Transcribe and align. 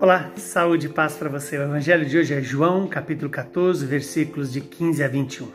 Olá, 0.00 0.32
saúde 0.36 0.86
e 0.86 0.90
paz 0.90 1.14
para 1.14 1.28
você. 1.28 1.56
O 1.56 1.62
evangelho 1.62 2.04
de 2.04 2.18
hoje 2.18 2.34
é 2.34 2.42
João, 2.42 2.88
capítulo 2.88 3.30
14, 3.30 3.86
versículos 3.86 4.52
de 4.52 4.60
15 4.60 5.04
a 5.04 5.08
21. 5.08 5.46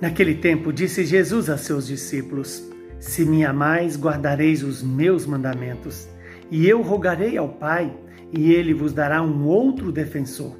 Naquele 0.00 0.34
tempo 0.34 0.72
disse 0.72 1.04
Jesus 1.04 1.48
a 1.48 1.56
seus 1.56 1.86
discípulos: 1.86 2.68
Se 2.98 3.24
me 3.24 3.44
amais, 3.44 3.96
guardareis 3.96 4.64
os 4.64 4.82
meus 4.82 5.24
mandamentos, 5.26 6.08
e 6.50 6.68
eu 6.68 6.82
rogarei 6.82 7.38
ao 7.38 7.48
Pai, 7.48 7.96
e 8.32 8.52
ele 8.52 8.74
vos 8.74 8.92
dará 8.92 9.22
um 9.22 9.46
outro 9.46 9.92
defensor, 9.92 10.58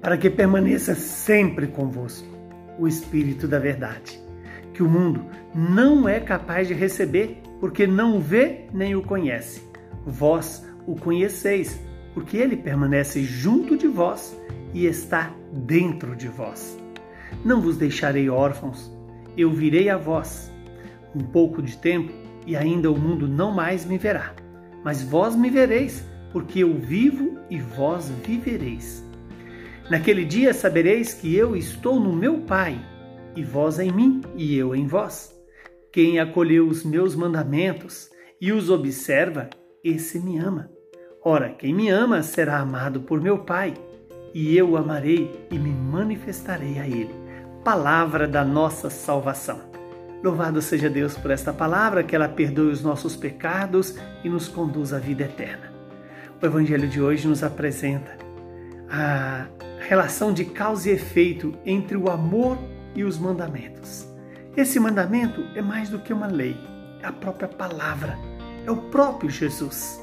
para 0.00 0.16
que 0.16 0.30
permaneça 0.30 0.94
sempre 0.94 1.66
convosco, 1.66 2.26
o 2.78 2.88
Espírito 2.88 3.46
da 3.46 3.58
Verdade, 3.58 4.18
que 4.72 4.82
o 4.82 4.88
mundo 4.88 5.26
não 5.54 6.08
é 6.08 6.18
capaz 6.18 6.66
de 6.66 6.72
receber, 6.72 7.42
porque 7.60 7.86
não 7.86 8.16
o 8.16 8.20
vê 8.20 8.64
nem 8.72 8.96
o 8.96 9.02
conhece. 9.02 9.62
Vós 10.06 10.66
o 10.86 10.96
conheceis 10.96 11.78
porque 12.14 12.36
ele 12.36 12.56
permanece 12.56 13.22
junto 13.22 13.76
de 13.76 13.88
vós 13.88 14.36
e 14.74 14.86
está 14.86 15.34
dentro 15.52 16.16
de 16.16 16.28
vós. 16.28 16.78
Não 17.44 17.60
vos 17.60 17.76
deixarei 17.76 18.28
órfãos, 18.28 18.90
eu 19.36 19.50
virei 19.50 19.88
a 19.88 19.96
vós. 19.96 20.52
Um 21.14 21.20
pouco 21.20 21.62
de 21.62 21.76
tempo 21.78 22.12
e 22.46 22.56
ainda 22.56 22.90
o 22.90 22.98
mundo 22.98 23.28
não 23.28 23.52
mais 23.52 23.84
me 23.84 23.98
verá, 23.98 24.34
mas 24.84 25.02
vós 25.02 25.36
me 25.36 25.50
vereis, 25.50 26.04
porque 26.32 26.60
eu 26.60 26.74
vivo 26.74 27.38
e 27.50 27.60
vós 27.60 28.08
vivereis. 28.24 29.04
Naquele 29.90 30.24
dia 30.24 30.54
sabereis 30.54 31.12
que 31.12 31.34
eu 31.34 31.54
estou 31.54 32.00
no 32.00 32.12
meu 32.12 32.40
Pai, 32.40 32.78
e 33.36 33.42
vós 33.42 33.78
em 33.78 33.90
mim 33.90 34.20
e 34.36 34.56
eu 34.56 34.74
em 34.74 34.86
vós. 34.86 35.32
Quem 35.92 36.18
acolheu 36.18 36.66
os 36.66 36.84
meus 36.84 37.14
mandamentos 37.14 38.08
e 38.40 38.52
os 38.52 38.70
observa, 38.70 39.50
esse 39.84 40.18
me 40.18 40.38
ama. 40.38 40.71
Ora, 41.24 41.50
quem 41.50 41.72
me 41.72 41.88
ama 41.88 42.20
será 42.20 42.58
amado 42.58 43.02
por 43.02 43.20
meu 43.20 43.38
Pai, 43.38 43.74
e 44.34 44.56
eu 44.56 44.70
o 44.70 44.76
amarei 44.76 45.46
e 45.52 45.58
me 45.58 45.70
manifestarei 45.70 46.80
a 46.80 46.86
ele. 46.86 47.14
Palavra 47.62 48.26
da 48.26 48.44
nossa 48.44 48.90
salvação. 48.90 49.60
Louvado 50.20 50.60
seja 50.60 50.90
Deus 50.90 51.16
por 51.16 51.30
esta 51.30 51.52
palavra, 51.52 52.02
que 52.02 52.16
ela 52.16 52.28
perdoe 52.28 52.72
os 52.72 52.82
nossos 52.82 53.14
pecados 53.14 53.96
e 54.24 54.28
nos 54.28 54.48
conduz 54.48 54.92
à 54.92 54.98
vida 54.98 55.22
eterna. 55.22 55.72
O 56.42 56.44
Evangelho 56.44 56.88
de 56.88 57.00
hoje 57.00 57.28
nos 57.28 57.44
apresenta 57.44 58.16
a 58.90 59.46
relação 59.78 60.32
de 60.32 60.44
causa 60.44 60.90
e 60.90 60.94
efeito 60.94 61.54
entre 61.64 61.96
o 61.96 62.10
amor 62.10 62.58
e 62.96 63.04
os 63.04 63.16
mandamentos. 63.16 64.08
Esse 64.56 64.80
mandamento 64.80 65.40
é 65.54 65.62
mais 65.62 65.88
do 65.88 66.00
que 66.00 66.12
uma 66.12 66.26
lei, 66.26 66.56
é 67.00 67.06
a 67.06 67.12
própria 67.12 67.46
palavra, 67.46 68.18
é 68.66 68.70
o 68.72 68.76
próprio 68.76 69.30
Jesus. 69.30 70.02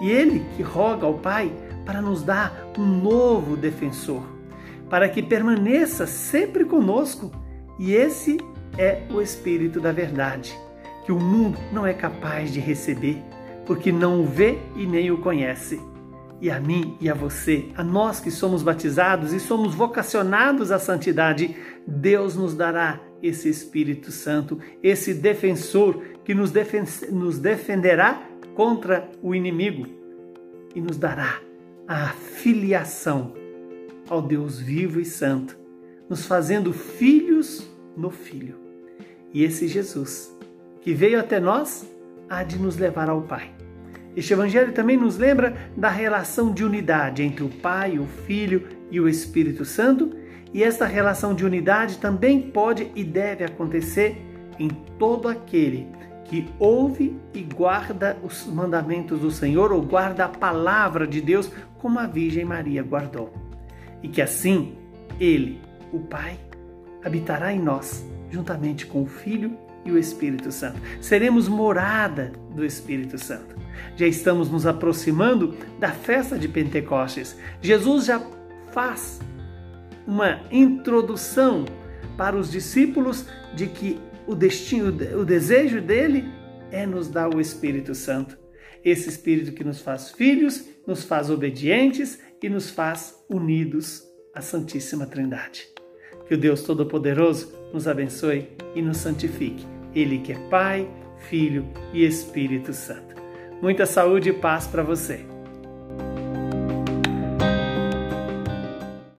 E 0.00 0.10
ele 0.10 0.44
que 0.56 0.62
roga 0.62 1.06
ao 1.06 1.14
Pai 1.14 1.52
para 1.84 2.00
nos 2.00 2.22
dar 2.22 2.70
um 2.78 2.84
novo 2.84 3.56
defensor, 3.56 4.22
para 4.88 5.08
que 5.08 5.22
permaneça 5.22 6.06
sempre 6.06 6.64
conosco. 6.64 7.30
E 7.78 7.92
esse 7.92 8.38
é 8.78 9.02
o 9.10 9.20
Espírito 9.20 9.80
da 9.80 9.92
Verdade, 9.92 10.58
que 11.04 11.12
o 11.12 11.20
mundo 11.20 11.58
não 11.72 11.86
é 11.86 11.92
capaz 11.92 12.52
de 12.52 12.60
receber, 12.60 13.22
porque 13.66 13.92
não 13.92 14.22
o 14.22 14.26
vê 14.26 14.58
e 14.76 14.86
nem 14.86 15.10
o 15.10 15.18
conhece. 15.18 15.80
E 16.40 16.50
a 16.50 16.60
mim 16.60 16.96
e 17.00 17.08
a 17.08 17.14
você, 17.14 17.68
a 17.76 17.82
nós 17.82 18.20
que 18.20 18.30
somos 18.30 18.62
batizados 18.62 19.32
e 19.32 19.40
somos 19.40 19.74
vocacionados 19.74 20.70
à 20.70 20.78
santidade, 20.78 21.56
Deus 21.86 22.36
nos 22.36 22.54
dará 22.54 23.00
esse 23.22 23.48
Espírito 23.48 24.12
Santo, 24.12 24.58
esse 24.82 25.14
defensor 25.14 26.02
que 26.24 26.34
nos, 26.34 26.52
nos 27.10 27.38
defenderá 27.38 28.22
contra 28.54 29.10
o 29.22 29.34
inimigo 29.34 29.86
e 30.74 30.80
nos 30.80 30.96
dará 30.96 31.40
a 31.86 32.08
filiação 32.08 33.32
ao 34.08 34.22
Deus 34.22 34.58
vivo 34.58 35.00
e 35.00 35.04
santo, 35.04 35.56
nos 36.08 36.26
fazendo 36.26 36.72
filhos 36.72 37.68
no 37.96 38.10
Filho. 38.10 38.56
E 39.32 39.42
esse 39.42 39.66
Jesus, 39.66 40.36
que 40.80 40.92
veio 40.92 41.18
até 41.18 41.40
nós, 41.40 41.88
há 42.28 42.42
de 42.42 42.58
nos 42.58 42.76
levar 42.76 43.08
ao 43.08 43.22
Pai. 43.22 43.50
Este 44.16 44.32
Evangelho 44.32 44.72
também 44.72 44.96
nos 44.96 45.16
lembra 45.16 45.56
da 45.76 45.88
relação 45.88 46.52
de 46.52 46.64
unidade 46.64 47.22
entre 47.22 47.42
o 47.42 47.48
Pai, 47.48 47.98
o 47.98 48.06
Filho 48.06 48.68
e 48.90 49.00
o 49.00 49.08
Espírito 49.08 49.64
Santo, 49.64 50.10
e 50.52 50.62
esta 50.62 50.86
relação 50.86 51.34
de 51.34 51.44
unidade 51.44 51.98
também 51.98 52.40
pode 52.40 52.92
e 52.94 53.02
deve 53.02 53.42
acontecer 53.42 54.16
em 54.58 54.68
todo 54.98 55.28
aquele 55.28 55.88
que 56.24 56.48
ouve 56.58 57.16
e 57.32 57.42
guarda 57.42 58.16
os 58.22 58.46
mandamentos 58.46 59.20
do 59.20 59.30
Senhor 59.30 59.72
ou 59.72 59.82
guarda 59.82 60.24
a 60.24 60.28
palavra 60.28 61.06
de 61.06 61.20
Deus 61.20 61.50
como 61.78 61.98
a 61.98 62.06
Virgem 62.06 62.44
Maria 62.44 62.82
guardou. 62.82 63.32
E 64.02 64.08
que 64.08 64.22
assim 64.22 64.74
ele, 65.20 65.60
o 65.92 66.00
Pai, 66.00 66.38
habitará 67.04 67.52
em 67.52 67.60
nós, 67.60 68.04
juntamente 68.30 68.86
com 68.86 69.02
o 69.02 69.06
Filho 69.06 69.56
e 69.84 69.92
o 69.92 69.98
Espírito 69.98 70.50
Santo. 70.50 70.80
Seremos 71.00 71.46
morada 71.46 72.32
do 72.54 72.64
Espírito 72.64 73.18
Santo. 73.18 73.54
Já 73.96 74.06
estamos 74.06 74.50
nos 74.50 74.66
aproximando 74.66 75.54
da 75.78 75.90
festa 75.90 76.38
de 76.38 76.48
Pentecostes. 76.48 77.36
Jesus 77.60 78.06
já 78.06 78.20
faz 78.72 79.20
uma 80.06 80.40
introdução 80.50 81.64
para 82.16 82.36
os 82.36 82.50
discípulos 82.50 83.26
de 83.54 83.66
que 83.66 84.00
o 84.26 84.34
destino, 84.34 84.88
o 85.18 85.24
desejo 85.24 85.80
dele 85.80 86.24
é 86.70 86.86
nos 86.86 87.08
dar 87.08 87.34
o 87.34 87.40
Espírito 87.40 87.94
Santo. 87.94 88.38
Esse 88.84 89.08
Espírito 89.08 89.52
que 89.52 89.64
nos 89.64 89.80
faz 89.80 90.10
filhos, 90.10 90.64
nos 90.86 91.04
faz 91.04 91.30
obedientes 91.30 92.18
e 92.42 92.48
nos 92.48 92.70
faz 92.70 93.14
unidos 93.28 94.02
à 94.34 94.40
Santíssima 94.40 95.06
Trindade. 95.06 95.66
Que 96.26 96.34
o 96.34 96.38
Deus 96.38 96.62
Todo-Poderoso 96.62 97.52
nos 97.72 97.86
abençoe 97.86 98.48
e 98.74 98.82
nos 98.82 98.98
santifique. 98.98 99.66
Ele 99.94 100.18
que 100.18 100.32
é 100.32 100.48
Pai, 100.48 100.88
Filho 101.28 101.66
e 101.92 102.04
Espírito 102.04 102.72
Santo. 102.72 103.14
Muita 103.62 103.86
saúde 103.86 104.30
e 104.30 104.32
paz 104.32 104.66
para 104.66 104.82
você. 104.82 105.33